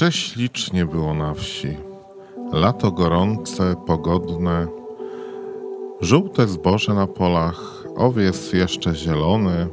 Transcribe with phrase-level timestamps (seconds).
[0.00, 1.76] Prześlicznie było na wsi.
[2.52, 4.66] Lato gorące, pogodne,
[6.00, 9.66] żółte zboże na polach, owiec jeszcze zielony,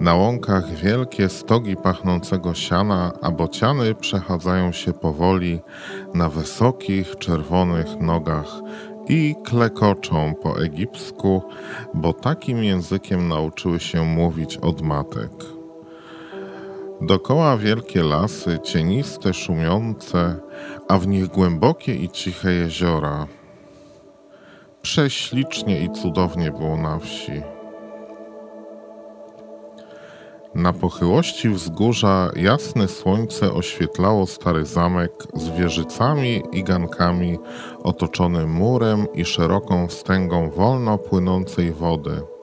[0.00, 5.60] na łąkach wielkie stogi pachnącego siana, a bociany przechadzają się powoli
[6.14, 8.60] na wysokich, czerwonych nogach
[9.08, 11.42] i klekoczą po egipsku,
[11.94, 15.55] bo takim językiem nauczyły się mówić od matek.
[17.00, 20.36] Dokoła wielkie lasy, cieniste, szumiące,
[20.88, 23.26] a w nich głębokie i ciche jeziora.
[24.82, 27.42] Prześlicznie i cudownie było na wsi.
[30.54, 37.38] Na pochyłości wzgórza jasne słońce oświetlało stary zamek z wieżycami i gankami
[37.82, 42.35] otoczony murem i szeroką wstęgą wolno płynącej wody.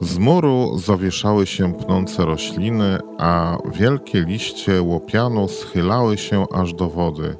[0.00, 7.36] Z muru zawieszały się pnące rośliny, a wielkie liście łopianu schylały się aż do wody.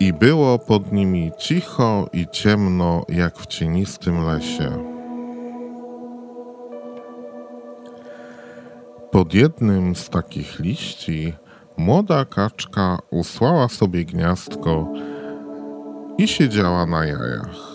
[0.00, 4.92] I było pod nimi cicho i ciemno, jak w cienistym lesie.
[9.10, 11.34] Pod jednym z takich liści
[11.76, 14.92] młoda kaczka usłała sobie gniazdko
[16.18, 17.71] i siedziała na jajach.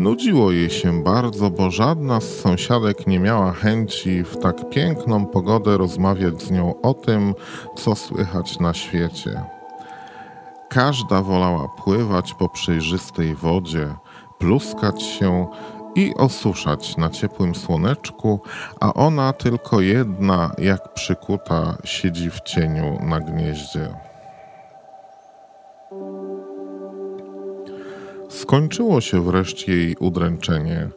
[0.00, 5.76] Nudziło jej się bardzo, bo żadna z sąsiadek nie miała chęci w tak piękną pogodę
[5.76, 7.34] rozmawiać z nią o tym,
[7.76, 9.42] co słychać na świecie.
[10.68, 13.94] Każda wolała pływać po przejrzystej wodzie,
[14.38, 15.46] pluskać się
[15.94, 18.40] i osuszać na ciepłym słoneczku,
[18.80, 24.09] a ona tylko jedna, jak przykuta, siedzi w cieniu na gnieździe.
[28.30, 30.88] Skończyło się wreszcie jej udręczenie.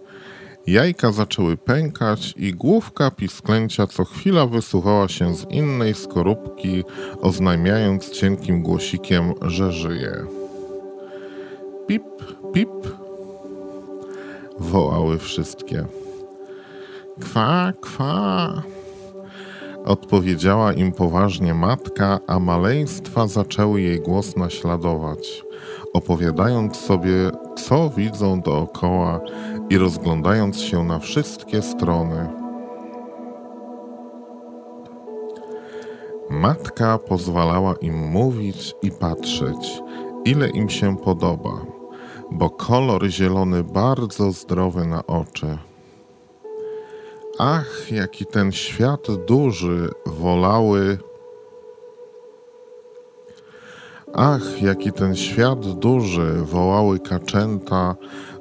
[0.68, 6.84] Jajka zaczęły pękać i główka pisklęcia co chwila wysuwała się z innej skorupki,
[7.22, 10.25] oznajmiając cienkim głosikiem, że żyje.
[11.88, 12.03] Pip,
[12.53, 12.69] pip,
[14.59, 15.85] wołały wszystkie.
[17.22, 18.63] Kwa, kwa.
[19.85, 25.44] Odpowiedziała im poważnie matka, a maleństwa zaczęły jej głos naśladować,
[25.94, 29.20] opowiadając sobie, co widzą dookoła
[29.70, 32.30] i rozglądając się na wszystkie strony.
[36.30, 39.82] Matka pozwalała im mówić i patrzeć,
[40.26, 41.74] ile im się podoba
[42.34, 45.58] bo kolor zielony bardzo zdrowy na oczy.
[47.40, 50.98] Ach, jaki ten świat duży wolały.
[54.16, 57.96] Ach, jaki ten świat duży wołały kaczęta,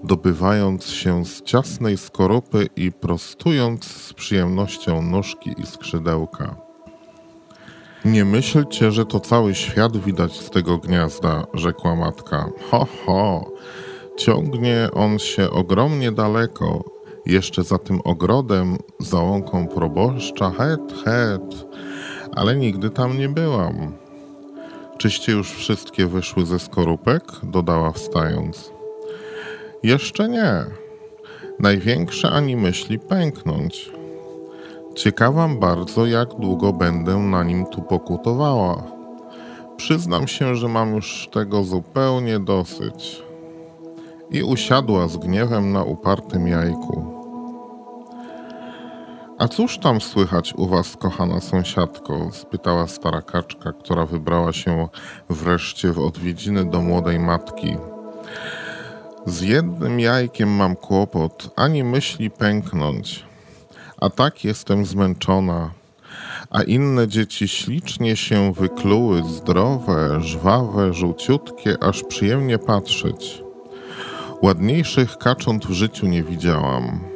[0.05, 6.56] dobywając się z ciasnej skorupy i prostując z przyjemnością nóżki i skrzydełka.
[8.05, 12.49] Nie myślcie, że to cały świat widać z tego gniazda, rzekła matka.
[12.71, 13.53] Ho, ho,
[14.19, 16.84] ciągnie on się ogromnie daleko,
[17.27, 21.66] jeszcze za tym ogrodem, za łąką proboszcza, het, het,
[22.37, 24.02] ale nigdy tam nie byłam.
[25.03, 27.23] Czyście już wszystkie wyszły ze skorupek?
[27.43, 28.73] dodała wstając.
[29.83, 30.65] Jeszcze nie.
[31.59, 33.91] Największe ani myśli pęknąć.
[34.95, 38.83] Ciekawam bardzo, jak długo będę na nim tu pokutowała.
[39.77, 43.23] Przyznam się, że mam już tego zupełnie dosyć.
[44.31, 47.22] I usiadła z gniewem na upartym jajku.
[49.43, 52.31] A cóż tam słychać u was, kochana sąsiadko?
[52.33, 54.89] spytała stara kaczka, która wybrała się
[55.31, 57.77] wreszcie w odwiedziny do młodej matki.
[59.27, 63.33] Z jednym jajkiem mam kłopot, ani myśli pęknąć
[64.03, 65.71] a tak jestem zmęczona.
[66.51, 73.43] A inne dzieci ślicznie się wykluły, zdrowe, żwawe, żółciutkie, aż przyjemnie patrzeć.
[74.43, 77.12] Ładniejszych kacząt w życiu nie widziałam.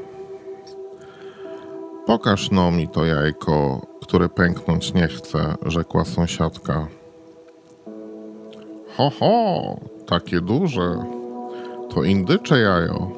[2.06, 6.86] Pokaż no mi to jajko, które pęknąć nie chce, rzekła sąsiadka.
[8.96, 9.76] Ho, ho,
[10.06, 11.04] takie duże.
[11.94, 13.10] To indycze jajo.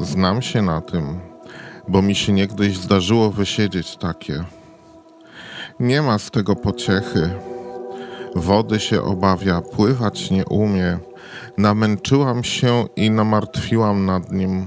[0.00, 1.20] Znam się na tym
[1.88, 4.44] bo mi się niegdyś zdarzyło wysiedzieć takie.
[5.80, 7.30] Nie ma z tego pociechy.
[8.34, 10.98] Wody się obawia, pływać nie umie.
[11.58, 14.66] Namęczyłam się i namartwiłam nad nim.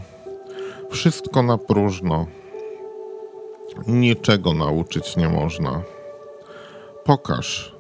[0.89, 2.25] Wszystko na próżno.
[3.88, 5.81] Niczego nauczyć nie można.
[7.03, 7.75] Pokaż.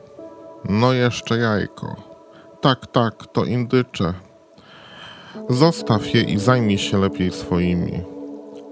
[0.69, 1.95] No jeszcze jajko.
[2.61, 4.13] Tak, tak, to indycze.
[5.49, 8.03] Zostaw je i zajmij się lepiej swoimi.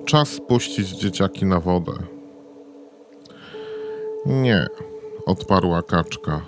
[0.06, 1.94] Czas puścić dzieciaki na wodę.
[4.25, 4.68] Nie,
[5.25, 6.42] odparła kaczka.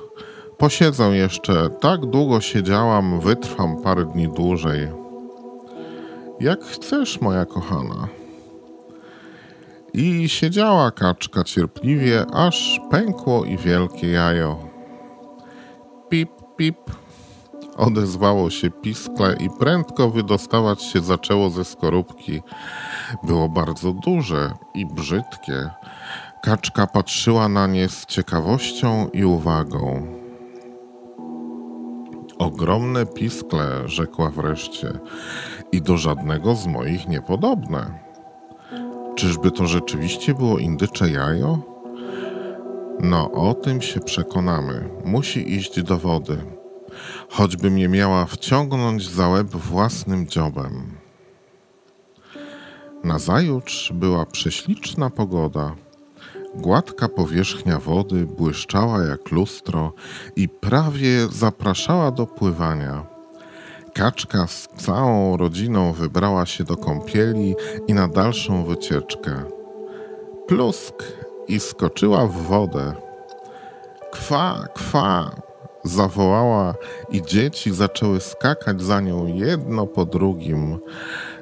[0.57, 4.87] Posiedzę jeszcze, tak długo siedziałam, wytrwam parę dni dłużej.
[6.39, 8.07] Jak chcesz, moja kochana.
[9.99, 14.69] I siedziała kaczka cierpliwie, aż pękło i wielkie jajo.
[16.09, 16.77] Pip, pip.
[17.77, 22.41] Odezwało się piskle i prędko wydostawać się zaczęło ze skorupki.
[23.23, 25.69] Było bardzo duże i brzydkie.
[26.43, 30.07] Kaczka patrzyła na nie z ciekawością i uwagą.
[32.39, 34.99] Ogromne piskle, rzekła wreszcie,
[35.71, 38.06] i do żadnego z moich niepodobne.
[39.17, 41.59] Czyżby to rzeczywiście było indycze jajo?
[42.99, 44.89] No, o tym się przekonamy.
[45.05, 46.37] Musi iść do wody.
[47.29, 50.91] Choćby mnie miała wciągnąć za łeb własnym dziobem.
[53.03, 55.75] Nazajutrz była prześliczna pogoda.
[56.55, 59.93] Gładka powierzchnia wody błyszczała jak lustro
[60.35, 63.16] i prawie zapraszała do pływania.
[63.97, 67.55] Kaczka z całą rodziną wybrała się do kąpieli
[67.87, 69.43] i na dalszą wycieczkę.
[70.47, 71.03] Plusk
[71.47, 72.93] i skoczyła w wodę.
[74.11, 75.35] Kwa, kwa,
[75.83, 76.73] zawołała
[77.09, 80.79] i dzieci zaczęły skakać za nią jedno po drugim.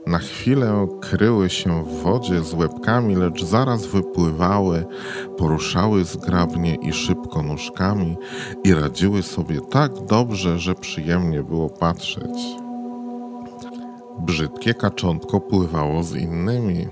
[0.07, 4.85] Na chwilę kryły się w wodzie z łebkami, lecz zaraz wypływały,
[5.37, 8.17] poruszały zgrabnie i szybko nóżkami
[8.63, 12.39] i radziły sobie tak dobrze, że przyjemnie było patrzeć.
[14.19, 16.87] Brzydkie kaczątko pływało z innymi.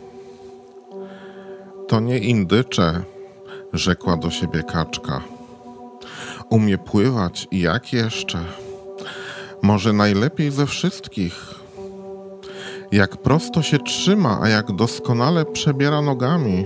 [1.88, 3.04] To nie indycze,
[3.74, 5.22] rzekła do siebie kaczka.
[6.50, 8.40] Umie pływać i jak jeszcze?
[9.62, 11.63] Może najlepiej ze wszystkich.
[12.94, 16.66] Jak prosto się trzyma, a jak doskonale przebiera nogami.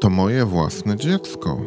[0.00, 1.58] To moje własne dziecko.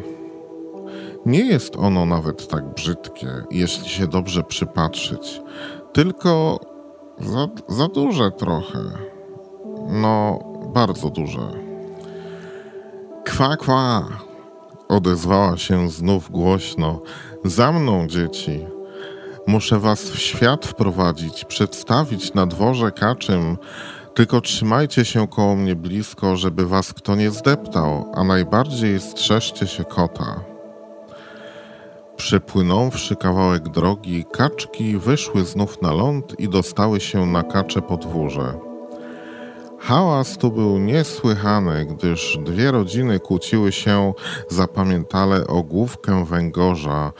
[1.26, 5.40] Nie jest ono nawet tak brzydkie, jeśli się dobrze przypatrzyć,
[5.92, 6.60] tylko
[7.18, 8.78] za, za duże trochę.
[9.88, 10.38] No,
[10.74, 11.52] bardzo duże.
[13.26, 14.08] Kwa, kwa!
[14.88, 17.00] Odezwała się znów głośno.
[17.44, 18.71] Za mną, dzieci!
[19.46, 23.58] Muszę was w świat wprowadzić, przedstawić na dworze kaczym.
[24.14, 29.84] Tylko trzymajcie się koło mnie blisko, żeby was kto nie zdeptał, a najbardziej strzeżcie się
[29.84, 30.40] kota.
[32.16, 38.54] Przepłynąwszy kawałek drogi, kaczki wyszły znów na ląd i dostały się na kacze podwórze.
[39.84, 44.12] Hałas tu był niesłychany, gdyż dwie rodziny kłóciły się
[44.48, 47.12] zapamiętale o główkę węgorza,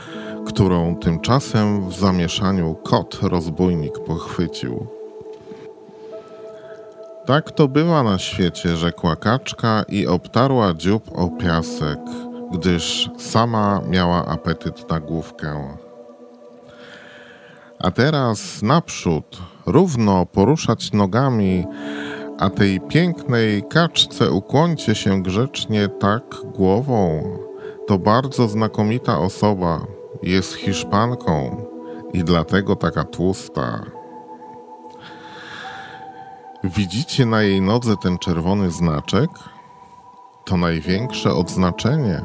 [0.46, 4.86] którą tymczasem w zamieszaniu kot rozbójnik pochwycił.
[7.26, 11.98] Tak to bywa na świecie, rzekła kaczka i obtarła dziób o piasek,
[12.52, 15.76] gdyż sama miała apetyt na główkę.
[17.78, 21.66] A teraz naprzód, równo poruszać nogami,
[22.38, 26.22] a tej pięknej kaczce ukłońcie się grzecznie tak
[26.54, 27.22] głową.
[27.86, 29.86] To bardzo znakomita osoba,
[30.22, 31.64] jest Hiszpanką
[32.12, 33.82] i dlatego taka tłusta.
[36.64, 39.30] Widzicie na jej nodze ten czerwony znaczek?
[40.44, 42.20] To największe odznaczenie,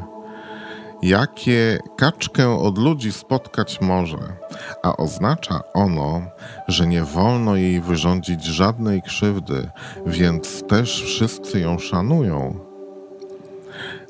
[1.02, 4.36] jakie kaczkę od ludzi spotkać może,
[4.82, 6.22] a oznacza ono,
[6.68, 9.70] że nie wolno jej wyrządzić żadnej krzywdy,
[10.06, 12.67] więc też wszyscy ją szanują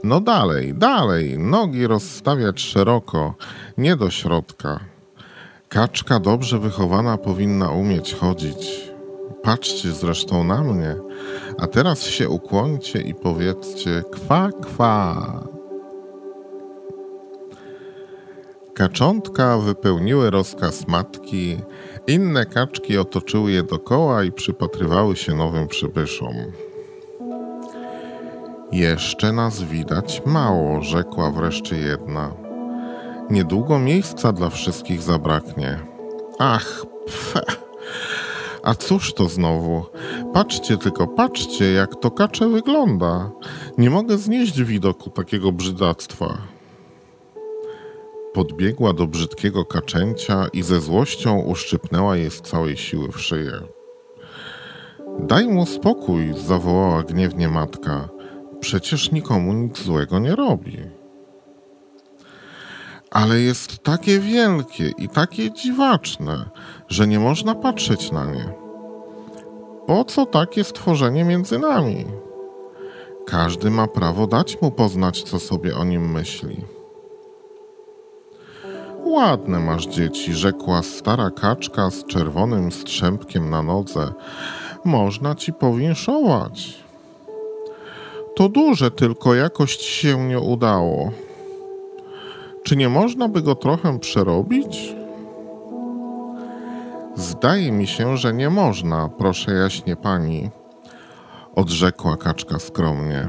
[0.05, 3.35] no dalej, dalej, nogi rozstawiać szeroko,
[3.79, 4.81] nie do środka.
[5.69, 8.91] Kaczka dobrze wychowana powinna umieć chodzić.
[9.43, 10.97] Patrzcie zresztą na mnie,
[11.59, 15.49] a teraz się ukłońcie i powiedzcie kwa, kwa.
[18.75, 21.57] Kaczątka wypełniły rozkaz matki,
[22.07, 26.35] inne kaczki otoczyły je dokoła i przypatrywały się nowym przybyszom.
[28.73, 32.35] Jeszcze nas widać mało, rzekła wreszcie jedna.
[33.31, 35.79] Niedługo miejsca dla wszystkich zabraknie.
[36.39, 37.41] Ach, pfe.
[38.63, 39.85] A cóż to znowu?
[40.35, 43.31] Patrzcie tylko, patrzcie, jak to kacze wygląda.
[43.79, 46.39] Nie mogę znieść widoku takiego brzydactwa.
[48.33, 53.53] Podbiegła do brzydkiego kaczęcia i ze złością uszczypnęła je z całej siły w szyję.
[55.19, 58.18] Daj mu spokój, zawołała gniewnie matka.
[58.61, 60.79] Przecież nikomu nic złego nie robi.
[63.11, 66.51] Ale jest takie wielkie i takie dziwaczne,
[66.89, 68.53] że nie można patrzeć na nie.
[69.87, 72.05] Po co takie stworzenie między nami?
[73.27, 76.65] Każdy ma prawo dać mu poznać, co sobie o nim myśli.
[79.05, 84.13] Ładne masz dzieci, rzekła stara kaczka z czerwonym strzępkiem na nodze.
[84.85, 86.88] Można ci powinszować.
[88.39, 91.11] To duże, tylko jakoś się nie udało.
[92.63, 94.95] Czy nie można by go trochę przerobić?
[97.15, 100.51] Zdaje mi się, że nie można, proszę jaśnie pani,
[101.55, 103.29] odrzekła kaczka skromnie.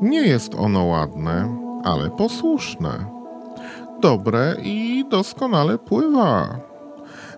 [0.00, 3.04] Nie jest ono ładne, ale posłuszne.
[4.00, 6.60] Dobre i doskonale pływa.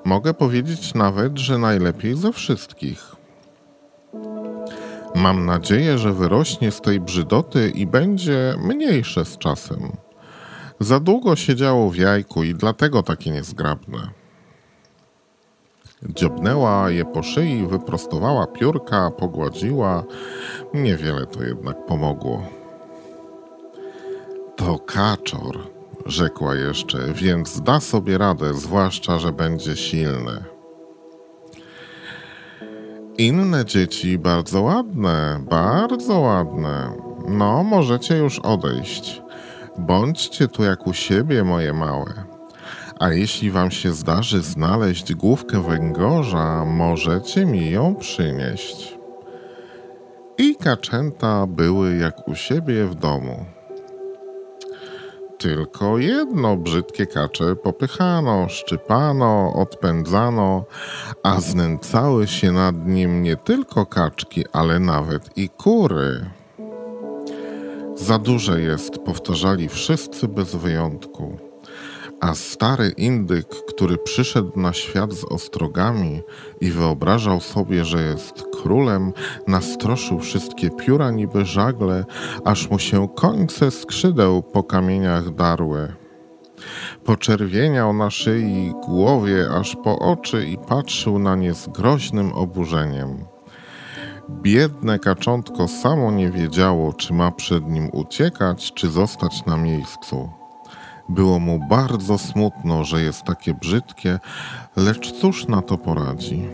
[0.04, 3.13] Mogę powiedzieć nawet, że najlepiej ze wszystkich.
[5.14, 9.92] Mam nadzieję, że wyrośnie z tej brzydoty i będzie mniejsze z czasem.
[10.80, 14.11] Za długo siedziało w jajku i dlatego takie niezgrabne.
[16.09, 20.04] Dziobnęła je po szyi, wyprostowała piórka, pogładziła.
[20.75, 22.42] Niewiele to jednak pomogło.
[24.56, 25.59] To kaczor,
[26.06, 30.53] rzekła jeszcze, więc da sobie radę, zwłaszcza, że będzie silny.
[33.18, 36.92] Inne dzieci bardzo ładne, bardzo ładne.
[37.28, 39.23] No, możecie już odejść.
[39.78, 42.25] Bądźcie tu jak u siebie, moje małe.
[43.00, 48.99] A jeśli wam się zdarzy znaleźć główkę węgorza, możecie mi ją przynieść.
[50.38, 53.44] I kaczęta były jak u siebie w domu.
[55.45, 60.65] Tylko jedno brzydkie kacze popychano, szczypano, odpędzano,
[61.23, 66.31] a znęcały się nad nim nie tylko kaczki, ale nawet i kury.
[67.97, 71.39] Za duże jest, powtarzali wszyscy bez wyjątku.
[72.25, 76.23] A stary indyk, który przyszedł na świat z ostrogami
[76.61, 79.12] i wyobrażał sobie, że jest królem,
[79.47, 82.04] nastroszył wszystkie pióra niby żagle,
[82.45, 85.93] aż mu się końce skrzydeł po kamieniach darły.
[87.04, 93.25] Poczerwieniał na szyi głowie aż po oczy i patrzył na nie z groźnym oburzeniem.
[94.31, 100.44] Biedne kaczątko samo nie wiedziało, czy ma przed nim uciekać, czy zostać na miejscu.
[101.08, 104.18] Było mu bardzo smutno, że jest takie brzydkie,
[104.76, 106.49] lecz cóż na to poradzi?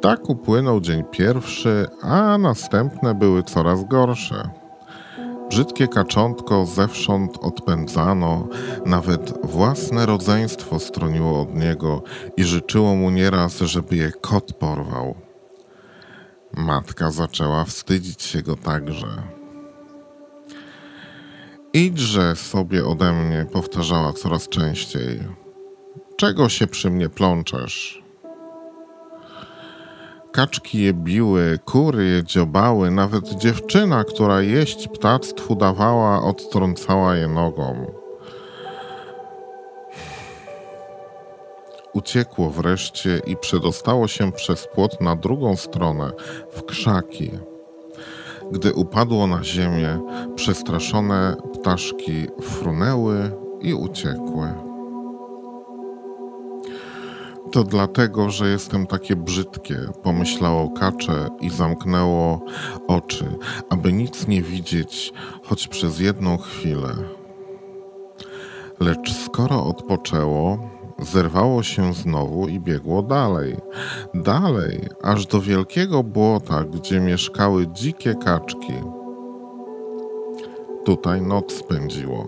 [0.00, 4.50] Tak upłynął dzień pierwszy, a następne były coraz gorsze.
[5.48, 8.48] Brzydkie kaczątko zewsząd odpędzano,
[8.86, 12.02] nawet własne rodzeństwo stroniło od niego
[12.36, 15.14] i życzyło mu nieraz, żeby je kot porwał.
[16.56, 19.35] Matka zaczęła wstydzić się go także.
[21.76, 25.20] Idźże sobie ode mnie, powtarzała coraz częściej.
[26.16, 28.02] Czego się przy mnie plączesz?
[30.32, 37.86] Kaczki je biły, kury je dziobały, nawet dziewczyna, która jeść ptactwu dawała, odtrącała je nogą.
[41.92, 46.10] Uciekło wreszcie i przedostało się przez płot na drugą stronę,
[46.52, 47.30] w krzaki.
[48.52, 50.00] Gdy upadło na ziemię,
[50.34, 53.30] przestraszone ptaszki frunęły
[53.60, 54.48] i uciekły.
[57.52, 62.40] To dlatego, że jestem takie brzydkie, pomyślało kacze i zamknęło
[62.88, 63.24] oczy,
[63.70, 66.94] aby nic nie widzieć, choć przez jedną chwilę.
[68.80, 73.56] Lecz skoro odpoczęło, zerwało się znowu i biegło dalej,
[74.14, 78.95] dalej, aż do wielkiego błota, gdzie mieszkały dzikie kaczki.
[80.86, 82.26] Tutaj noc spędziło.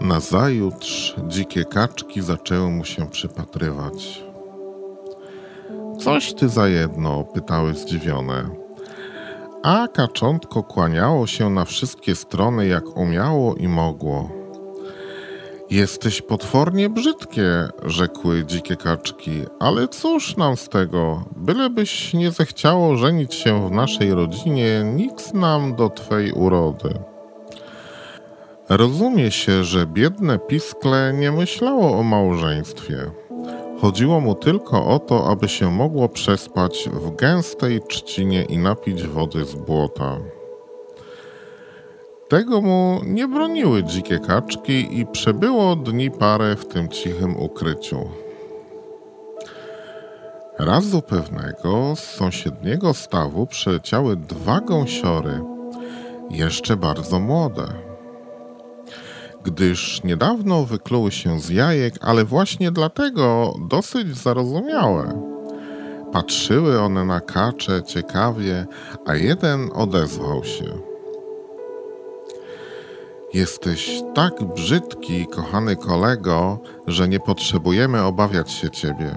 [0.00, 4.24] Nazajutrz dzikie kaczki zaczęły mu się przypatrywać.
[5.98, 8.50] Coś ty za jedno, pytały zdziwione.
[9.62, 14.39] A kaczątko kłaniało się na wszystkie strony, jak umiało i mogło.
[15.70, 21.24] Jesteś potwornie brzydkie, rzekły dzikie kaczki, ale cóż nam z tego?
[21.36, 26.94] Bylebyś nie zechciało żenić się w naszej rodzinie, nic nam do twej urody.
[28.68, 33.10] Rozumie się, że biedne piskle nie myślało o małżeństwie.
[33.80, 39.44] Chodziło mu tylko o to, aby się mogło przespać w gęstej trzcinie i napić wody
[39.44, 40.16] z błota.
[42.30, 48.08] Tego mu nie broniły dzikie kaczki i przebyło dni parę w tym cichym ukryciu.
[50.58, 55.40] Razu pewnego z sąsiedniego stawu przyleciały dwa gąsiory,
[56.30, 57.90] jeszcze bardzo młode
[59.44, 65.22] gdyż niedawno wykluły się z jajek, ale właśnie dlatego dosyć zarozumiałe.
[66.12, 68.66] Patrzyły one na kacze ciekawie,
[69.06, 70.89] a jeden odezwał się.
[73.34, 79.16] Jesteś tak brzydki, kochany kolego, że nie potrzebujemy obawiać się ciebie.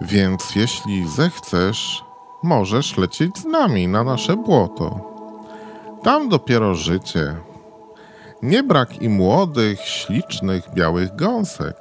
[0.00, 2.04] Więc jeśli zechcesz,
[2.42, 5.00] możesz lecieć z nami na nasze błoto.
[6.02, 7.36] Tam dopiero życie.
[8.42, 11.76] Nie brak i młodych, ślicznych, białych gąsek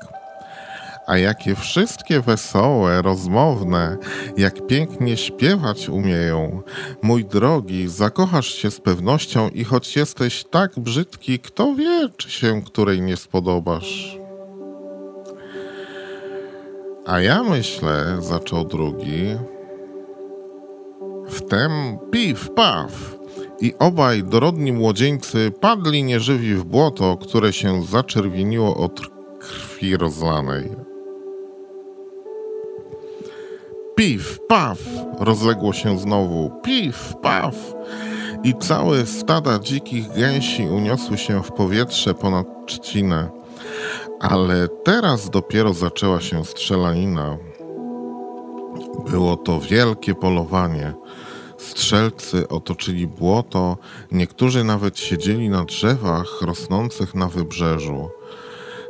[1.08, 3.98] a jakie wszystkie wesołe, rozmowne,
[4.38, 6.62] jak pięknie śpiewać umieją.
[7.02, 12.62] Mój drogi, zakochasz się z pewnością i choć jesteś tak brzydki, kto wie, czy się
[12.62, 14.18] której nie spodobasz.
[17.06, 19.36] A ja myślę, zaczął drugi,
[21.30, 21.72] wtem
[22.12, 23.18] piw, paw.
[23.62, 29.02] I obaj dorodni młodzieńcy padli nieżywi w błoto, które się zaczerwieniło od
[29.40, 30.87] krwi rozlanej.
[33.98, 34.78] Pif, paf,
[35.20, 36.52] rozległo się znowu.
[36.64, 37.56] Pif, paf.
[38.44, 43.30] I całe stada dzikich gęsi uniosły się w powietrze ponad trzcinę.
[44.20, 47.38] Ale teraz dopiero zaczęła się strzelanina.
[49.10, 50.94] Było to wielkie polowanie.
[51.58, 53.78] Strzelcy otoczyli błoto,
[54.12, 58.10] niektórzy nawet siedzieli na drzewach rosnących na wybrzeżu.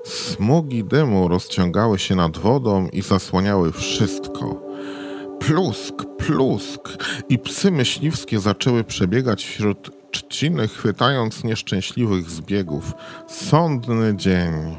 [0.04, 4.67] Smugi dymu rozciągały się nad wodą i zasłaniały wszystko
[5.40, 6.90] plusk, plusk
[7.30, 12.94] i psy myśliwskie zaczęły przebiegać wśród trzciny, chwytając nieszczęśliwych zbiegów.
[13.28, 14.78] Sądny dzień.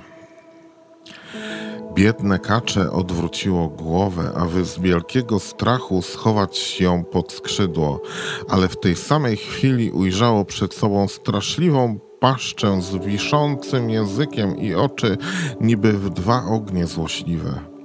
[1.95, 8.03] Biedne kacze odwróciło głowę, aby z wielkiego strachu schować ją pod skrzydło,
[8.49, 15.17] ale w tej samej chwili ujrzało przed sobą straszliwą paszczę z wiszącym językiem i oczy
[15.61, 17.78] niby w dwa ognie złośliwe.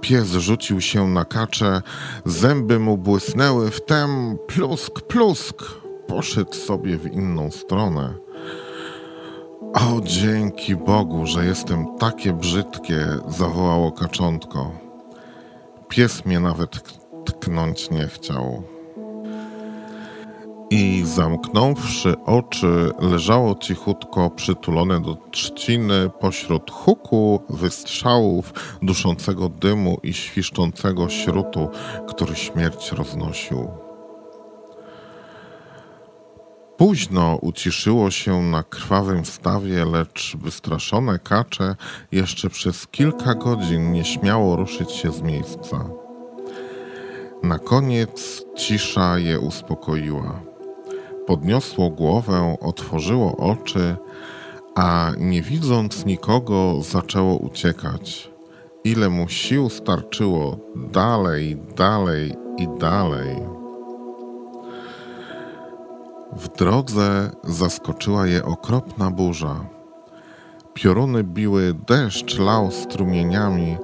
[0.00, 1.82] Pies rzucił się na kacze,
[2.24, 5.62] zęby mu błysnęły, wtem plusk, plusk,
[6.06, 8.14] poszedł sobie w inną stronę.
[9.74, 14.72] O, dzięki Bogu, że jestem takie brzydkie, zawołało kaczątko.
[15.88, 16.82] Pies mnie nawet
[17.24, 18.62] tknąć nie chciał
[20.70, 28.52] i zamknąwszy oczy, leżało cichutko przytulone do trzciny pośród huku, wystrzałów,
[28.82, 31.68] duszącego dymu i świszczącego śrutu,
[32.08, 33.68] który śmierć roznosił.
[36.76, 41.76] Późno uciszyło się na krwawym stawie, lecz wystraszone kacze
[42.12, 45.90] jeszcze przez kilka godzin nie śmiało ruszyć się z miejsca.
[47.42, 50.49] Na koniec cisza je uspokoiła.
[51.26, 53.96] Podniosło głowę, otworzyło oczy,
[54.74, 58.30] a nie widząc nikogo, zaczęło uciekać.
[58.84, 63.36] Ile mu sił starczyło dalej, dalej i dalej.
[66.32, 69.64] W drodze zaskoczyła je okropna burza.
[70.74, 73.76] Pioruny biły, deszcz lał strumieniami,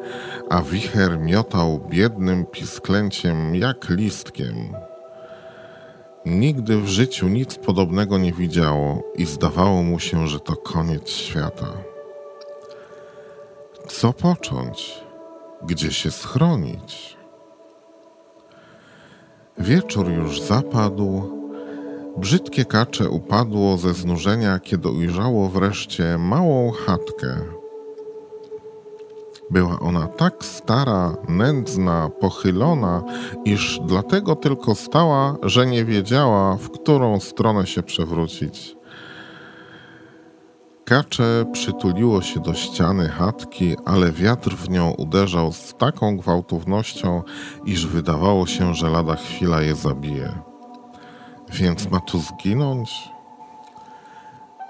[0.50, 4.54] a wicher miotał biednym pisklęciem jak listkiem.
[6.26, 11.72] Nigdy w życiu nic podobnego nie widziało i zdawało mu się, że to koniec świata.
[13.88, 15.04] Co począć?
[15.62, 17.16] Gdzie się schronić?
[19.58, 21.22] Wieczór już zapadł.
[22.16, 27.55] Brzydkie kacze upadło ze znużenia, kiedy ujrzało wreszcie małą chatkę
[29.50, 33.02] była ona tak stara, nędzna, pochylona,
[33.44, 38.76] iż dlatego tylko stała, że nie wiedziała, w którą stronę się przewrócić.
[40.84, 47.22] Kacze przytuliło się do ściany chatki, ale wiatr w nią uderzał z taką gwałtownością,
[47.64, 50.32] iż wydawało się, że lada chwila je zabije.
[51.52, 53.15] Więc ma tu zginąć?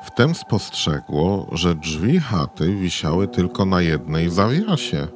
[0.06, 5.06] Wtem spostrzegło, że drzwi chaty wisiały tylko na jednej zawiasie,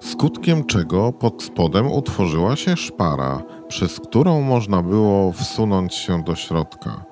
[0.00, 7.04] skutkiem czego pod spodem utworzyła się szpara, przez którą można było wsunąć się do środka.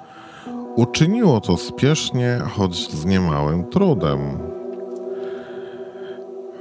[0.77, 4.38] Uczyniło to spiesznie, choć z niemałym trudem.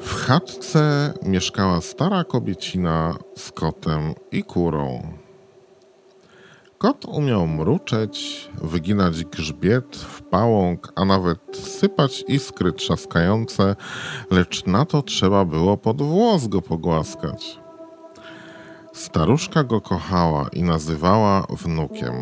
[0.01, 5.01] W chatce mieszkała stara kobiecina z kotem i kurą.
[6.77, 13.75] Kot umiał mruczeć, wyginać grzbiet w pałąk, a nawet sypać iskry trzaskające,
[14.31, 17.59] lecz na to trzeba było pod włos go pogłaskać.
[18.93, 22.13] Staruszka go kochała i nazywała wnukiem.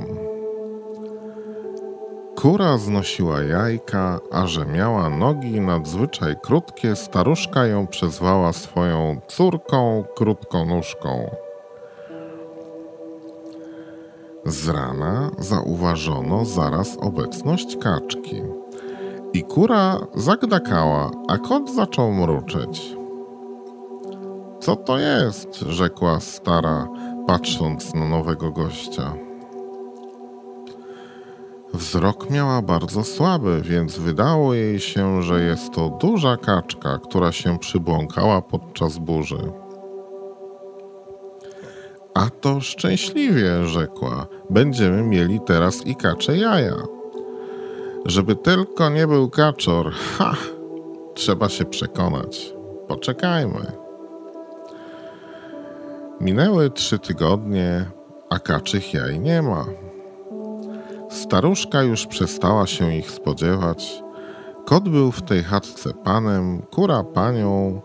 [2.36, 11.45] Kura znosiła jajka, a że miała nogi nadzwyczaj krótkie, staruszka ją przezwała swoją córką krótkonóżką.
[14.46, 18.42] Z rana zauważono zaraz obecność kaczki.
[19.34, 22.96] I kura zagdakała, a kot zaczął mruczeć.
[24.60, 25.60] Co to jest?
[25.60, 26.88] rzekła stara,
[27.28, 29.14] patrząc na nowego gościa.
[31.74, 37.60] Wzrok miała bardzo słaby, więc wydało jej się, że jest to duża kaczka, która się
[37.60, 39.65] przybłąkała podczas burzy.
[42.16, 44.28] A to szczęśliwie, rzekła.
[44.50, 46.76] Będziemy mieli teraz i kacze jaja.
[48.06, 49.92] Żeby tylko nie był kaczor.
[49.92, 50.36] Ha!
[51.14, 52.54] Trzeba się przekonać.
[52.88, 53.72] Poczekajmy.
[56.22, 57.86] Minęły trzy tygodnie,
[58.30, 59.66] a kaczych jaj nie ma.
[61.10, 64.04] Staruszka już przestała się ich spodziewać.
[64.66, 67.82] Kot był w tej chatce panem, kura panią,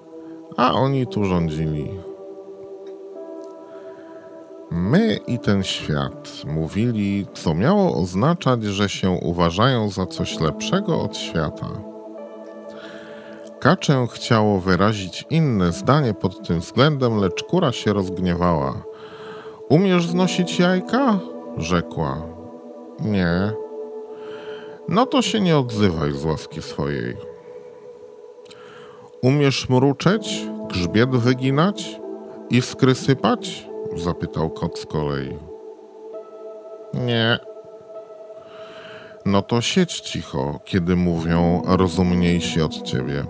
[0.56, 2.09] a oni tu rządzili.
[4.70, 11.16] My i ten świat mówili, co miało oznaczać, że się uważają za coś lepszego od
[11.16, 11.66] świata.
[13.60, 18.82] Kaczę chciało wyrazić inne zdanie pod tym względem, lecz kura się rozgniewała.
[19.68, 21.18] Umiesz znosić jajka?
[21.56, 22.22] rzekła.
[23.00, 23.52] Nie.
[24.88, 27.16] No to się nie odzywaj z łaski swojej.
[29.22, 32.00] Umiesz mruczeć, grzbiet wyginać,
[32.50, 33.69] iskry sypać?
[33.96, 35.38] Zapytał kot z kolei.
[36.94, 37.38] Nie.
[39.26, 43.24] No to siedź cicho, kiedy mówią rozumniejsi od ciebie.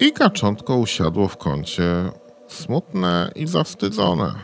[0.00, 1.90] I kaczątko usiadło w kącie,
[2.48, 4.34] smutne i zawstydzone.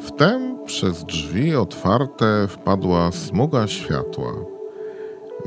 [0.00, 4.32] Wtem przez drzwi otwarte wpadła smuga światła.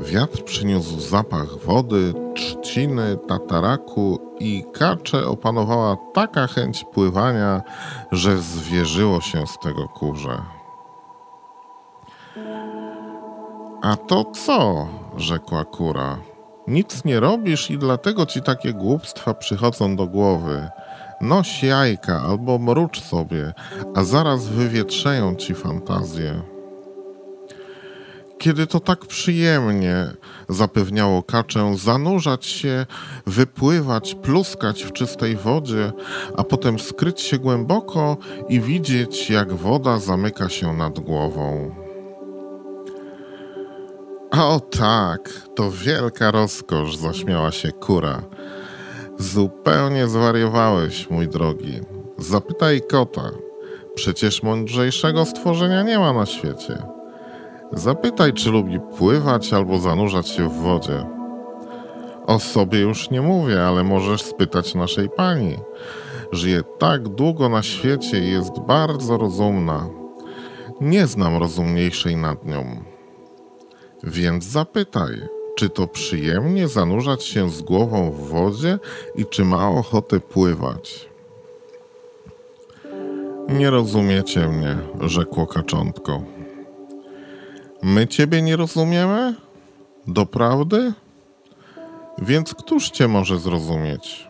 [0.00, 7.62] Wiatr przyniósł zapach wody, trzciny, tataraku i kacze opanowała taka chęć pływania,
[8.12, 10.42] że zwierzyło się z tego kurze.
[13.82, 14.88] A to co?
[15.16, 16.18] rzekła kura.
[16.66, 20.68] Nic nie robisz i dlatego ci takie głupstwa przychodzą do głowy.
[21.20, 23.52] Noś jajka albo mrucz sobie,
[23.94, 26.42] a zaraz wywietrzeją ci fantazję.
[28.40, 30.06] Kiedy to tak przyjemnie,
[30.50, 32.86] zapewniało kaczę, zanurzać się,
[33.26, 35.92] wypływać, pluskać w czystej wodzie,
[36.36, 38.16] a potem skryć się głęboko
[38.48, 41.74] i widzieć, jak woda zamyka się nad głową.
[44.30, 48.22] O tak, to wielka rozkosz, zaśmiała się kura.
[49.18, 51.80] Zupełnie zwariowałeś, mój drogi.
[52.18, 53.30] Zapytaj kota.
[53.94, 56.99] Przecież mądrzejszego stworzenia nie ma na świecie.
[57.72, 61.06] Zapytaj, czy lubi pływać albo zanurzać się w wodzie.
[62.26, 65.56] O sobie już nie mówię, ale możesz spytać naszej pani.
[66.32, 69.88] Żyje tak długo na świecie i jest bardzo rozumna.
[70.80, 72.64] Nie znam rozumniejszej nad nią.
[74.04, 75.10] Więc zapytaj,
[75.56, 78.78] czy to przyjemnie zanurzać się z głową w wodzie
[79.14, 81.10] i czy ma ochotę pływać.
[83.48, 86.22] Nie rozumiecie mnie, rzekło kaczątko.
[87.82, 89.34] My ciebie nie rozumiemy?
[90.06, 90.92] Doprawdy?
[92.18, 94.28] Więc któż cię może zrozumieć?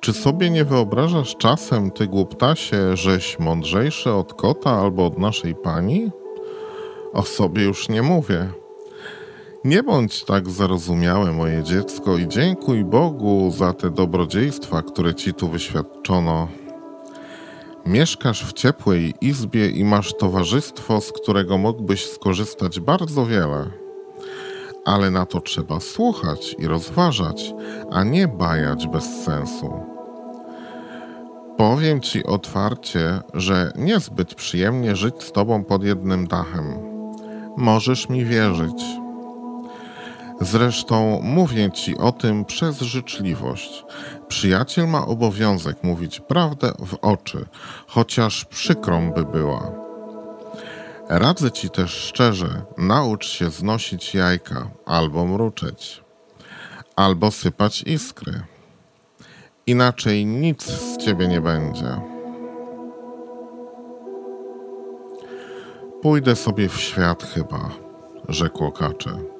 [0.00, 6.10] Czy sobie nie wyobrażasz czasem, ty głuptasie, żeś mądrzejszy od kota albo od naszej pani?
[7.12, 8.48] O sobie już nie mówię.
[9.64, 15.48] Nie bądź tak zarozumiałe, moje dziecko, i dziękuj Bogu za te dobrodziejstwa, które ci tu
[15.48, 16.48] wyświadczono.
[17.86, 23.70] Mieszkasz w ciepłej izbie i masz towarzystwo, z którego mógłbyś skorzystać bardzo wiele.
[24.84, 27.54] Ale na to trzeba słuchać i rozważać,
[27.90, 29.72] a nie bajać bez sensu.
[31.56, 36.64] Powiem ci otwarcie, że niezbyt przyjemnie żyć z tobą pod jednym dachem.
[37.56, 39.01] Możesz mi wierzyć.
[40.42, 43.84] Zresztą mówię ci o tym przez życzliwość.
[44.28, 47.46] Przyjaciel ma obowiązek mówić prawdę w oczy,
[47.86, 49.72] chociaż przykrą by była.
[51.08, 56.04] Radzę ci też szczerze, naucz się znosić jajka, albo mruczeć,
[56.96, 58.42] albo sypać iskry.
[59.66, 62.00] Inaczej nic z ciebie nie będzie.
[66.02, 67.70] Pójdę sobie w świat chyba,
[68.28, 69.31] rzekło kacze.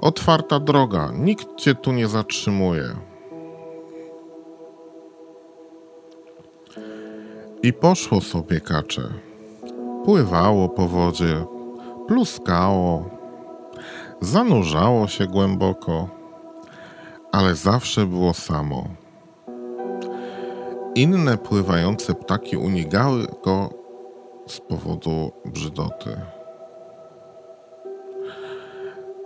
[0.00, 2.84] Otwarta droga, nikt cię tu nie zatrzymuje.
[7.62, 9.02] I poszło sobie kacze.
[10.04, 11.44] pływało po wodzie,
[12.08, 13.10] pluskało,
[14.20, 16.08] zanurzało się głęboko,
[17.32, 18.84] ale zawsze było samo.
[20.94, 23.70] Inne pływające ptaki unigały go
[24.46, 26.16] z powodu brzydoty.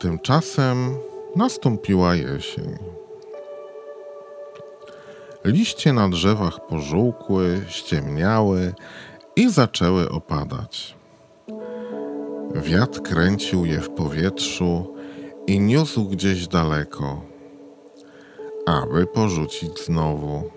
[0.01, 0.97] Tymczasem
[1.37, 2.79] nastąpiła jesień.
[5.45, 8.75] Liście na drzewach pożółkły, ściemniały
[9.37, 10.97] i zaczęły opadać.
[12.55, 14.95] Wiatr kręcił je w powietrzu
[15.47, 17.21] i niósł gdzieś daleko,
[18.67, 20.51] aby porzucić znowu.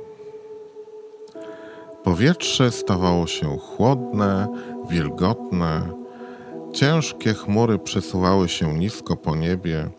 [2.04, 4.48] Powietrze stawało się chłodne,
[4.90, 6.03] wilgotne,
[6.74, 9.90] ciężkie chmury przesuwały się nisko po niebie,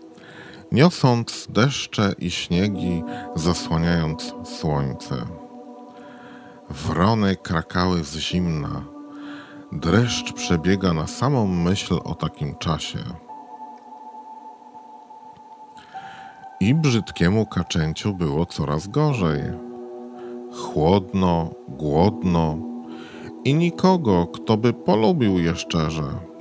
[0.73, 3.03] niosąc deszcze i śniegi,
[3.35, 5.15] zasłaniając słońce.
[6.71, 8.85] Wrony krakały z zimna.
[9.73, 12.99] Dreszcz przebiega na samą myśl o takim czasie.
[16.61, 19.43] I brzydkiemu kaczęciu było coraz gorzej.
[20.53, 22.57] Chłodno, głodno
[23.45, 26.34] i nikogo, kto by polubił je szczerze,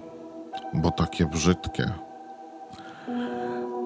[0.74, 1.92] bo takie brzydkie.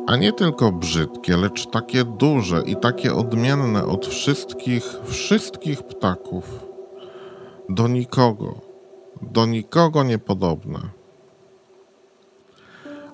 [0.08, 6.66] A nie tylko brzydkie, lecz takie duże i takie odmienne od wszystkich, wszystkich ptaków.
[7.70, 8.62] Do nikogo,
[9.22, 10.80] do nikogo niepodobne.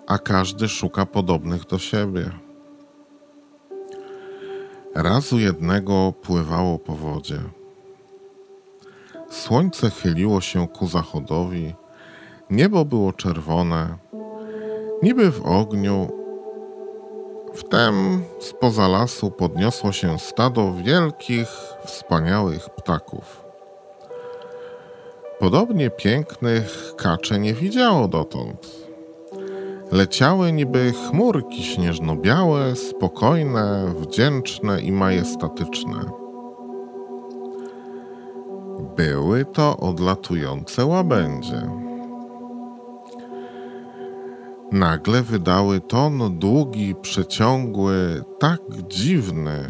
[0.08, 2.32] A każdy szuka podobnych do siebie.
[4.96, 7.40] Razu jednego pływało po wodzie.
[9.30, 11.74] Słońce chyliło się ku zachodowi,
[12.50, 13.98] niebo było czerwone,
[15.04, 16.08] niby w ogniu.
[17.54, 21.48] Wtem spoza lasu podniosło się stado wielkich,
[21.86, 23.44] wspaniałych ptaków.
[25.40, 28.84] Podobnie pięknych kacze nie widziało dotąd.
[29.92, 36.00] Leciały niby chmurki śnieżno-białe, spokojne, wdzięczne i majestatyczne.
[38.96, 41.83] Były to odlatujące łabędzie.
[44.74, 49.70] Nagle wydały ton długi, przeciągły, tak dziwny.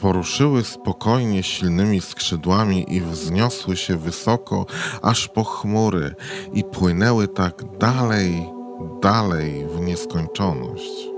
[0.00, 4.66] Poruszyły spokojnie silnymi skrzydłami i wzniosły się wysoko,
[5.02, 6.14] aż po chmury,
[6.52, 8.48] i płynęły tak dalej,
[9.02, 11.08] dalej w nieskończoność.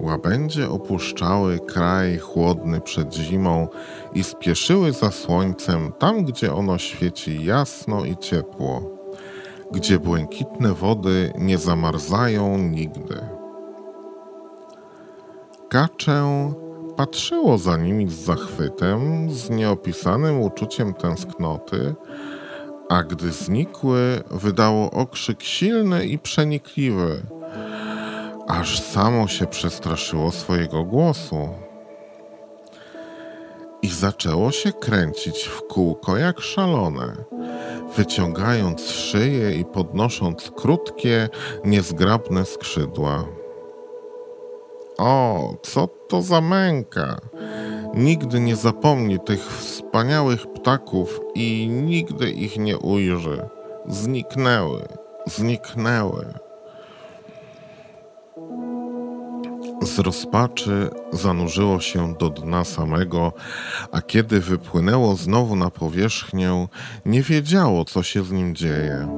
[0.00, 3.68] Łabędzie opuszczały kraj chłodny przed zimą
[4.14, 8.97] i spieszyły za słońcem tam, gdzie ono świeci jasno i ciepło,
[9.72, 13.20] gdzie błękitne wody nie zamarzają nigdy.
[15.68, 16.52] Kaczę
[16.96, 21.94] patrzyło za nimi z zachwytem, z nieopisanym uczuciem tęsknoty,
[22.88, 27.22] a gdy znikły, wydało okrzyk silny i przenikliwy,
[28.48, 31.48] aż samo się przestraszyło swojego głosu.
[33.82, 37.16] I zaczęło się kręcić w kółko jak szalone,
[37.96, 41.28] wyciągając szyję i podnosząc krótkie,
[41.64, 43.24] niezgrabne skrzydła.
[44.98, 47.20] O, co to za męka!
[47.94, 53.48] Nigdy nie zapomni tych wspaniałych ptaków i nigdy ich nie ujrzy.
[53.86, 54.82] Zniknęły,
[55.26, 56.34] zniknęły.
[59.88, 63.32] Z rozpaczy zanurzyło się do dna samego,
[63.92, 66.66] a kiedy wypłynęło znowu na powierzchnię,
[67.06, 69.08] nie wiedziało, co się z nim dzieje.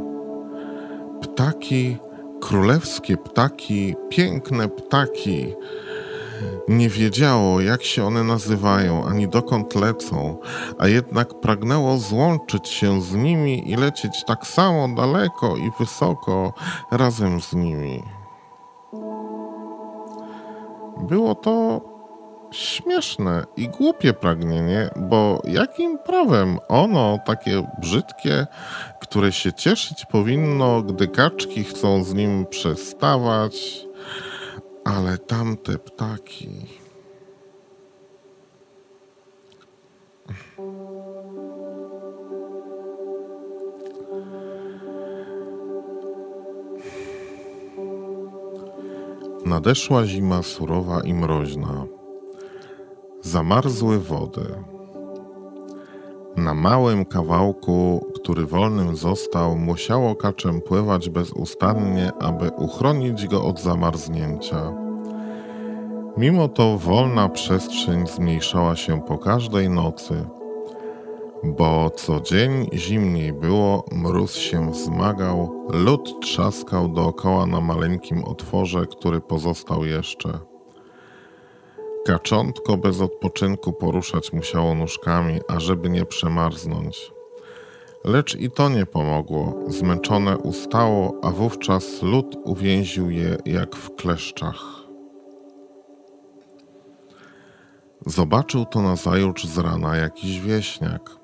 [1.23, 1.97] Ptaki,
[2.41, 5.55] królewskie ptaki, piękne ptaki,
[6.69, 10.39] nie wiedziało, jak się one nazywają, ani dokąd lecą,
[10.79, 16.53] a jednak pragnęło złączyć się z nimi i lecieć tak samo daleko i wysoko
[16.91, 18.20] razem z nimi.
[21.09, 21.81] Było to
[22.53, 28.47] śmieszne i głupie pragnienie, bo jakim prawem ono, takie brzydkie,
[29.01, 33.87] które się cieszyć powinno, gdy kaczki chcą z nim przestawać,
[34.85, 36.80] ale tamte ptaki.
[49.51, 51.85] Nadeszła zima surowa i mroźna.
[53.23, 54.55] Zamarzły wody.
[56.37, 64.73] Na małym kawałku, który wolnym został, musiało kaczem pływać bezustannie, aby uchronić go od zamarznięcia.
[66.17, 70.27] Mimo to wolna przestrzeń zmniejszała się po każdej nocy.
[71.45, 79.21] Bo co dzień zimniej było, mróz się wzmagał, lód trzaskał dookoła na maleńkim otworze, który
[79.21, 80.39] pozostał jeszcze.
[82.07, 87.13] Kaczątko bez odpoczynku poruszać musiało nóżkami, ażeby nie przemarznąć.
[88.05, 89.55] Lecz i to nie pomogło.
[89.69, 94.65] Zmęczone ustało, a wówczas lód uwięził je jak w kleszczach.
[98.07, 101.20] Zobaczył to nazajutrz z rana jakiś wieśniak.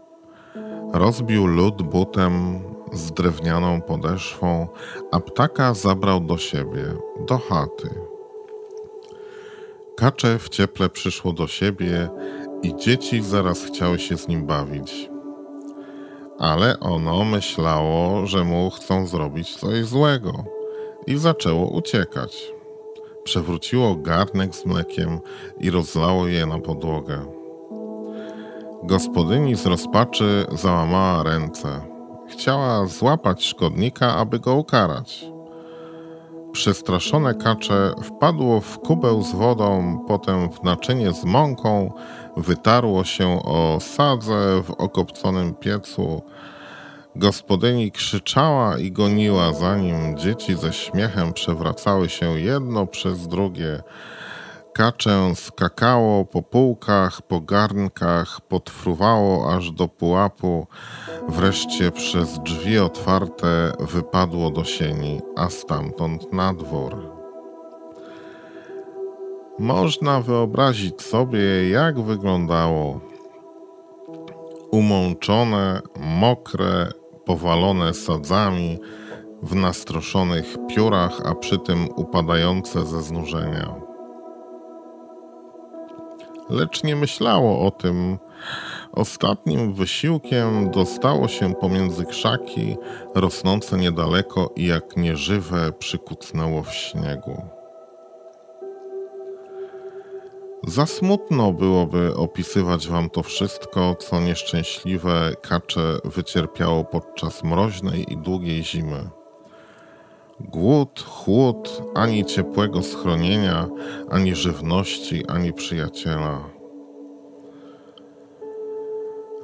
[0.92, 2.60] Rozbił lód butem
[2.92, 4.68] z drewnianą podeszwą,
[5.12, 6.84] a ptaka zabrał do siebie,
[7.28, 7.90] do chaty.
[9.96, 12.08] Kacze w cieple przyszło do siebie
[12.62, 15.10] i dzieci zaraz chciały się z nim bawić.
[16.38, 20.44] Ale ono myślało, że mu chcą zrobić coś złego
[21.06, 22.52] i zaczęło uciekać.
[23.24, 25.20] Przewróciło garnek z mlekiem
[25.60, 27.35] i rozlało je na podłogę.
[28.82, 31.80] Gospodyni z rozpaczy załamała ręce.
[32.28, 35.24] Chciała złapać szkodnika, aby go ukarać.
[36.52, 41.92] Przestraszone kacze wpadło w kubeł z wodą, potem w naczynie z mąką,
[42.36, 46.22] wytarło się o sadzę w okopconym piecu.
[47.16, 53.82] Gospodyni krzyczała i goniła, zanim dzieci ze śmiechem przewracały się jedno przez drugie.
[54.76, 60.66] Kaczę skakało po półkach, po garnkach, potfruwało aż do pułapu.
[61.28, 67.10] Wreszcie przez drzwi otwarte wypadło do sieni, a stamtąd na dwór.
[69.58, 73.00] Można wyobrazić sobie, jak wyglądało
[74.70, 76.92] umączone, mokre,
[77.24, 78.78] powalone sadzami
[79.42, 83.85] w nastroszonych piórach, a przy tym upadające ze znużenia
[86.50, 88.18] lecz nie myślało o tym.
[88.92, 92.76] Ostatnim wysiłkiem dostało się pomiędzy krzaki
[93.14, 97.42] rosnące niedaleko i jak nieżywe przykucnęło w śniegu.
[100.66, 108.64] Za smutno byłoby opisywać wam to wszystko, co nieszczęśliwe kacze wycierpiało podczas mroźnej i długiej
[108.64, 109.10] zimy.
[110.40, 113.68] Głód, chłód, ani ciepłego schronienia,
[114.10, 116.40] ani żywności, ani przyjaciela.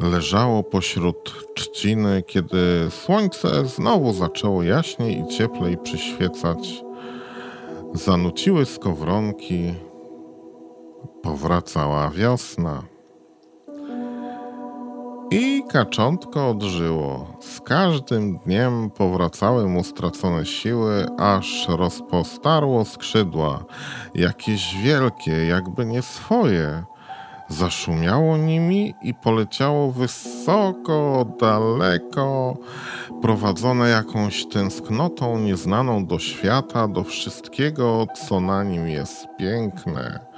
[0.01, 6.85] Leżało pośród trzciny, kiedy słońce znowu zaczęło jaśniej i cieplej przyświecać.
[7.95, 9.75] Zanuciły skowronki,
[11.23, 12.92] powracała wiosna.
[15.35, 17.37] I kaczątko odżyło.
[17.41, 23.65] Z każdym dniem powracały mu stracone siły, aż rozpostarło skrzydła,
[24.15, 26.85] jakieś wielkie, jakby nie swoje.
[27.49, 32.57] Zaszumiało nimi i poleciało wysoko, daleko,
[33.23, 40.32] prowadzone jakąś tęsknotą nieznaną do świata, do wszystkiego, co na nim jest piękne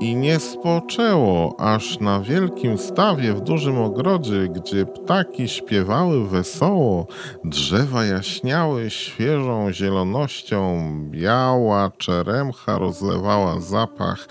[0.00, 7.06] i nie spoczęło aż na wielkim stawie w dużym ogrodzie, gdzie ptaki śpiewały wesoło,
[7.44, 14.28] drzewa jaśniały świeżą zielonością, biała czeremcha rozlewała zapach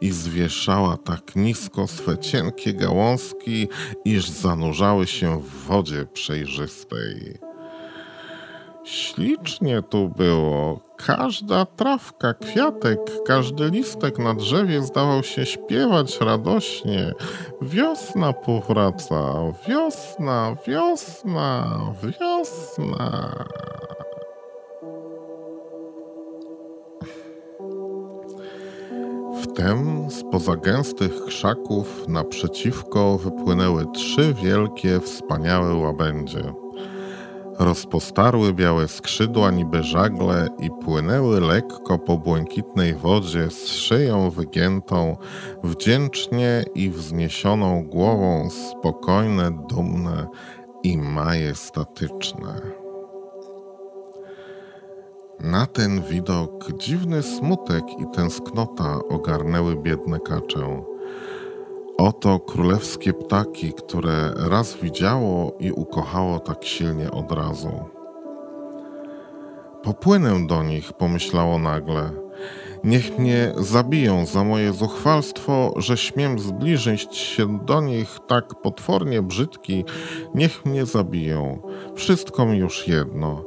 [0.00, 3.68] i zwieszała tak nisko swe cienkie gałązki,
[4.04, 7.53] iż zanurzały się w wodzie przejrzystej.
[8.84, 10.80] Ślicznie tu było.
[10.96, 17.12] Każda trawka, kwiatek, każdy listek na drzewie zdawał się śpiewać radośnie.
[17.62, 19.34] Wiosna powraca,
[19.68, 23.34] wiosna, wiosna, wiosna.
[29.42, 36.63] Wtem spoza gęstych krzaków naprzeciwko wypłynęły trzy wielkie, wspaniałe łabędzie.
[37.58, 45.16] Rozpostarły białe skrzydła niby żagle i płynęły lekko po błękitnej wodzie z szyją wygiętą,
[45.64, 50.26] wdzięcznie i wzniesioną głową, spokojne, dumne
[50.82, 52.60] i majestatyczne.
[55.40, 60.93] Na ten widok dziwny smutek i tęsknota ogarnęły biedne kaczę.
[61.98, 67.70] Oto królewskie ptaki, które raz widziało i ukochało tak silnie od razu.
[69.82, 72.10] Popłynę do nich, pomyślało nagle.
[72.84, 79.84] Niech mnie zabiją za moje zuchwalstwo, że śmiem zbliżyć się do nich tak potwornie brzydki.
[80.34, 81.62] Niech mnie zabiją.
[81.94, 83.44] Wszystko mi już jedno.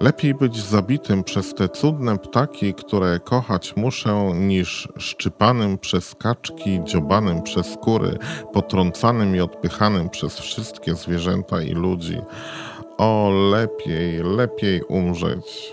[0.00, 7.42] Lepiej być zabitym przez te cudne ptaki, które kochać muszę, niż szczypanym przez kaczki, dziobanym
[7.42, 8.18] przez kury,
[8.52, 12.18] potrącanym i odpychanym przez wszystkie zwierzęta i ludzi.
[12.98, 15.72] O, lepiej, lepiej umrzeć.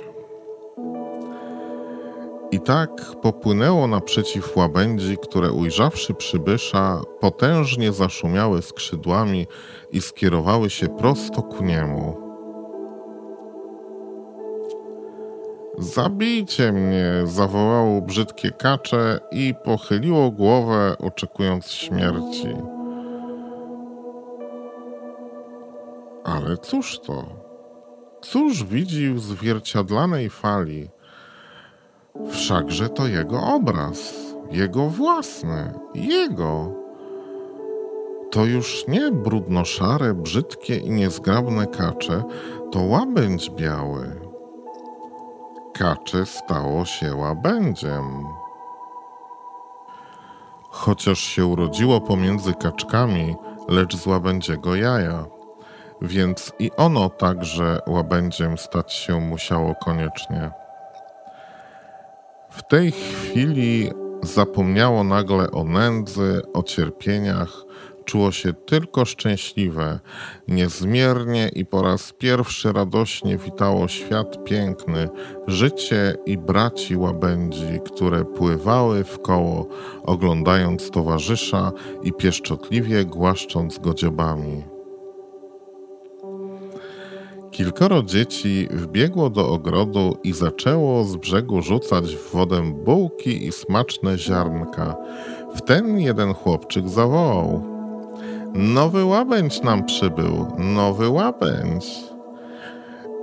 [2.51, 2.89] I tak
[3.21, 9.47] popłynęło naprzeciw łabędzi, które ujrzawszy przybysza, potężnie zaszumiały skrzydłami
[9.91, 12.26] i skierowały się prosto ku niemu.
[15.78, 17.05] Zabijcie mnie!
[17.25, 22.55] zawołało brzydkie kacze i pochyliło głowę, oczekując śmierci.
[26.23, 27.25] Ale cóż to?
[28.21, 30.89] Cóż widzi w zwierciadlanej fali?
[32.30, 34.13] Wszakże to jego obraz,
[34.51, 36.71] jego własny, jego.
[38.32, 42.23] To już nie brudno-szare, brzydkie i niezgrabne kacze,
[42.71, 44.26] to łabędź biały.
[45.80, 48.25] Kacze stało się łabędziem.
[50.69, 53.36] Chociaż się urodziło pomiędzy kaczkami,
[53.69, 55.25] lecz z łabędziego jaja,
[56.01, 60.51] więc i ono także łabędziem stać się musiało koniecznie.
[62.49, 63.91] W tej chwili
[64.23, 67.66] zapomniało nagle o nędzy, o cierpieniach,
[68.08, 69.99] czuło się tylko szczęśliwe,
[70.47, 75.10] niezmiernie i po raz pierwszy radośnie witało świat piękny,
[75.47, 79.68] życie i braci łabędzi, które pływały w koło,
[80.03, 81.72] oglądając towarzysza
[82.03, 84.64] i pieszczotliwie głaszcząc go dziobami.
[87.51, 94.18] Kilkoro dzieci wbiegło do ogrodu i zaczęło z brzegu rzucać w wodę bułki i smaczne
[94.18, 94.95] ziarnka.
[95.55, 97.76] W ten jeden chłopczyk zawołał:
[98.58, 101.86] Nowy łabędź nam przybył, nowy łabędź.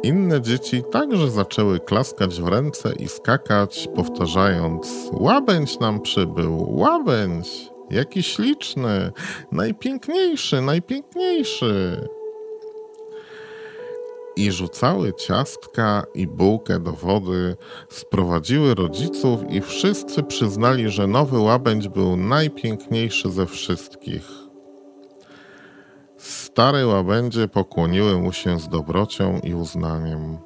[0.02, 7.48] Inne dzieci także zaczęły klaskać w ręce i skakać, powtarzając: Łabędź nam przybył, łabędź!
[7.90, 9.12] Jaki śliczny,
[9.52, 12.08] najpiękniejszy, najpiękniejszy
[14.36, 17.56] i rzucały ciastka i bułkę do wody,
[17.88, 24.43] sprowadziły rodziców i wszyscy przyznali, że nowy łabędź był najpiękniejszy ze wszystkich.
[26.54, 30.38] Stare łabędzie pokłoniły mu się z dobrocią i uznaniem.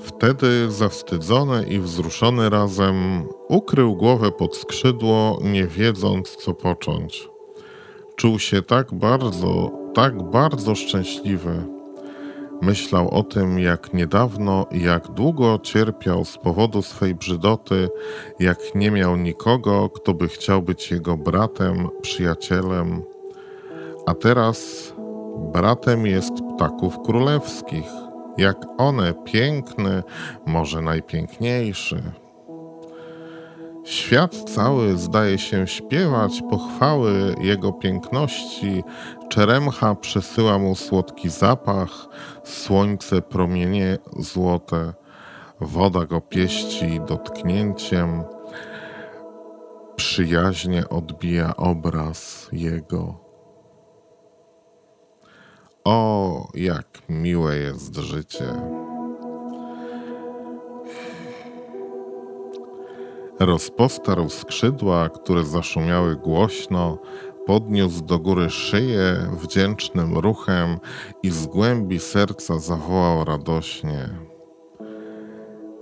[0.00, 7.28] Wtedy, zawstydzony i wzruszony razem, ukrył głowę pod skrzydło, nie wiedząc, co począć.
[8.16, 11.75] Czuł się tak bardzo, tak bardzo szczęśliwy.
[12.62, 17.88] Myślał o tym, jak niedawno i jak długo cierpiał z powodu swej brzydoty,
[18.40, 23.02] jak nie miał nikogo, kto by chciał być jego bratem, przyjacielem.
[24.06, 24.92] A teraz
[25.52, 27.90] bratem jest ptaków królewskich,
[28.38, 30.02] jak one piękny,
[30.46, 32.02] może najpiękniejszy.
[33.86, 38.84] Świat cały zdaje się śpiewać pochwały jego piękności,
[39.28, 41.90] czeremcha przesyła mu słodki zapach,
[42.44, 44.92] słońce promienie złote,
[45.60, 48.24] woda go pieści dotknięciem,
[49.96, 53.20] przyjaźnie odbija obraz jego.
[55.84, 58.85] O, jak miłe jest życie!
[63.40, 66.98] Rozpostarł skrzydła, które zaszumiały głośno,
[67.46, 70.78] podniósł do góry szyję wdzięcznym ruchem
[71.22, 74.08] i z głębi serca zawołał radośnie.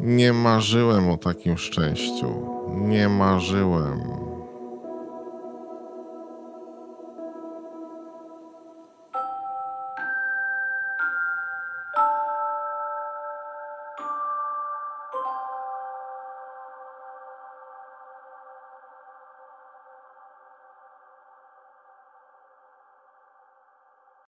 [0.01, 2.27] Nie marzyłem o takim szczęściu,
[2.75, 4.34] nie marzyłem.